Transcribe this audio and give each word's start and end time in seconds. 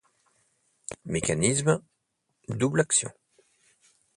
Mécanisme: 1.05 1.79
Double 2.47 2.81
Action. 2.81 3.11